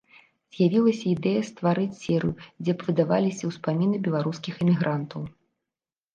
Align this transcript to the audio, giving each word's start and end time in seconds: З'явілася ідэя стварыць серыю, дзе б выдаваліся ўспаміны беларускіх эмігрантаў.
З'явілася 0.55 1.03
ідэя 1.15 1.41
стварыць 1.49 1.99
серыю, 2.05 2.33
дзе 2.65 2.71
б 2.81 2.89
выдаваліся 2.89 3.43
ўспаміны 3.51 4.01
беларускіх 4.09 4.53
эмігрантаў. 4.67 5.21